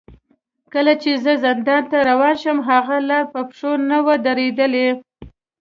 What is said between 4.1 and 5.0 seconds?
درېدلی.